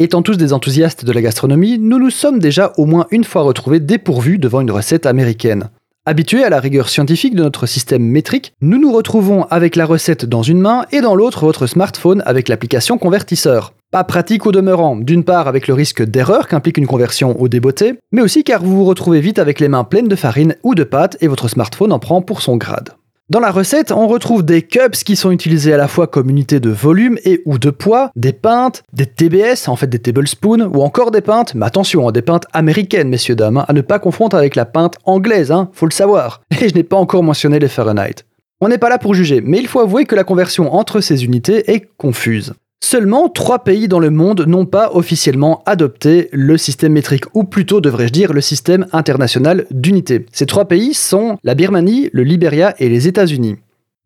[0.00, 3.42] Étant tous des enthousiastes de la gastronomie, nous nous sommes déjà au moins une fois
[3.42, 5.70] retrouvés dépourvus devant une recette américaine.
[6.04, 10.24] Habitués à la rigueur scientifique de notre système métrique, nous nous retrouvons avec la recette
[10.24, 13.72] dans une main et dans l'autre votre smartphone avec l'application convertisseur.
[13.92, 17.94] Pas pratique au demeurant, d'une part avec le risque d'erreur qu'implique une conversion au débeauté,
[18.10, 20.82] mais aussi car vous vous retrouvez vite avec les mains pleines de farine ou de
[20.82, 22.94] pâte et votre smartphone en prend pour son grade.
[23.30, 26.60] Dans la recette, on retrouve des cups qui sont utilisés à la fois comme unité
[26.60, 30.82] de volume et ou de poids, des pintes, des TBS, en fait des tablespoons, ou
[30.82, 33.98] encore des pintes, mais attention, hein, des pintes américaines, messieurs dames, hein, à ne pas
[33.98, 36.42] confondre avec la pinte anglaise, hein, faut le savoir.
[36.60, 38.26] Et je n'ai pas encore mentionné les Fahrenheit.
[38.60, 41.24] On n'est pas là pour juger, mais il faut avouer que la conversion entre ces
[41.24, 42.52] unités est confuse.
[42.86, 47.80] Seulement trois pays dans le monde n'ont pas officiellement adopté le système métrique, ou plutôt
[47.80, 50.26] devrais-je dire le système international d'unité.
[50.32, 53.56] Ces trois pays sont la Birmanie, le Liberia et les États-Unis.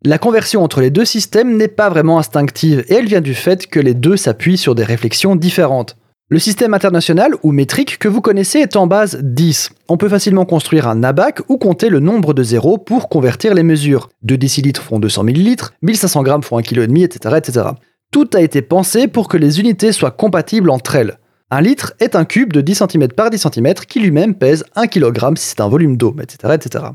[0.05, 3.67] La conversion entre les deux systèmes n'est pas vraiment instinctive et elle vient du fait
[3.67, 5.97] que les deux s'appuient sur des réflexions différentes.
[6.29, 9.71] Le système international ou métrique que vous connaissez est en base 10.
[9.89, 13.63] On peut facilement construire un abac ou compter le nombre de zéros pour convertir les
[13.63, 14.07] mesures.
[14.23, 17.65] 2 décilitres font 200 millilitres, 1500 grammes font 1,5 kg, etc., etc.
[18.11, 21.19] Tout a été pensé pour que les unités soient compatibles entre elles.
[21.51, 24.87] Un litre est un cube de 10 cm par 10 cm qui lui-même pèse 1
[24.87, 26.85] kg si c'est un volume d'eau, etc., etc.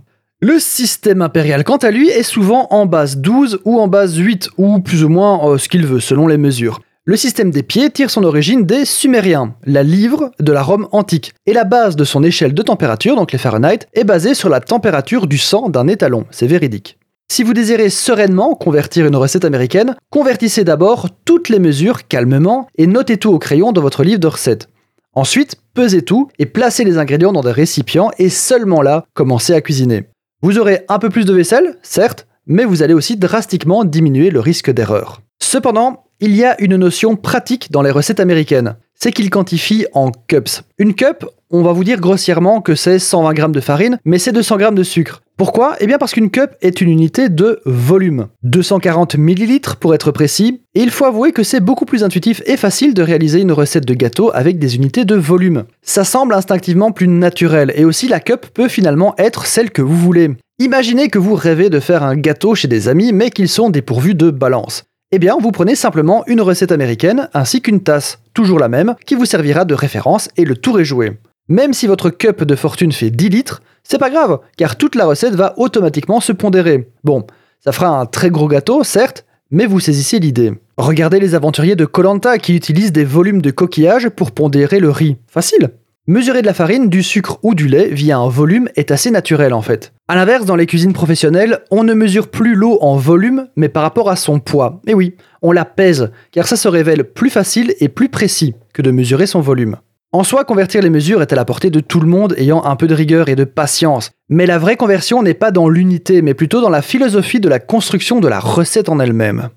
[0.41, 4.51] Le système impérial, quant à lui, est souvent en base 12 ou en base 8,
[4.59, 6.81] ou plus ou moins euh, ce qu'il veut, selon les mesures.
[7.05, 11.33] Le système des pieds tire son origine des Sumériens, la livre de la Rome antique,
[11.47, 14.61] et la base de son échelle de température, donc les Fahrenheit, est basée sur la
[14.61, 16.99] température du sang d'un étalon, c'est véridique.
[17.30, 22.86] Si vous désirez sereinement convertir une recette américaine, convertissez d'abord toutes les mesures calmement et
[22.86, 24.69] notez tout au crayon dans votre livre de recettes.
[25.14, 29.61] Ensuite, pesez tout et placez les ingrédients dans des récipients et seulement là, commencez à
[29.61, 30.05] cuisiner.
[30.42, 34.41] Vous aurez un peu plus de vaisselle, certes, mais vous allez aussi drastiquement diminuer le
[34.41, 35.22] risque d'erreur.
[35.42, 40.11] Cependant, il y a une notion pratique dans les recettes américaines, c'est qu'ils quantifient en
[40.11, 40.62] cups.
[40.78, 44.33] Une cup, on va vous dire grossièrement que c'est 120 g de farine, mais c'est
[44.33, 45.22] 200 g de sucre.
[45.37, 45.75] Pourquoi?
[45.81, 48.28] Eh bien parce qu'une cup est une unité de volume.
[48.45, 52.56] 240 ml pour être précis, et il faut avouer que c'est beaucoup plus intuitif et
[52.56, 55.65] facile de réaliser une recette de gâteau avec des unités de volume.
[55.83, 59.97] Ça semble instinctivement plus naturel, et aussi la cup peut finalement être celle que vous
[59.97, 60.31] voulez.
[60.61, 64.15] Imaginez que vous rêvez de faire un gâteau chez des amis mais qu'ils sont dépourvus
[64.15, 64.84] de balance.
[65.11, 69.17] Eh bien, vous prenez simplement une recette américaine ainsi qu'une tasse, toujours la même, qui
[69.17, 71.19] vous servira de référence et le tour est joué.
[71.49, 75.05] Même si votre cup de fortune fait 10 litres, c'est pas grave, car toute la
[75.05, 76.88] recette va automatiquement se pondérer.
[77.05, 77.27] Bon,
[77.62, 80.55] ça fera un très gros gâteau, certes, mais vous saisissez l'idée.
[80.78, 85.16] Regardez les aventuriers de Colanta qui utilisent des volumes de coquillage pour pondérer le riz.
[85.28, 85.71] Facile.
[86.06, 89.55] Mesurer de la farine, du sucre ou du lait via un volume est assez naturel
[89.55, 89.93] en fait.
[90.09, 93.82] A l'inverse, dans les cuisines professionnelles, on ne mesure plus l'eau en volume, mais par
[93.82, 94.82] rapport à son poids.
[94.87, 98.82] Et oui, on la pèse, car ça se révèle plus facile et plus précis que
[98.82, 99.76] de mesurer son volume.
[100.14, 102.76] En soi, convertir les mesures est à la portée de tout le monde ayant un
[102.76, 104.12] peu de rigueur et de patience.
[104.28, 107.58] Mais la vraie conversion n'est pas dans l'unité, mais plutôt dans la philosophie de la
[107.58, 109.48] construction de la recette en elle-même.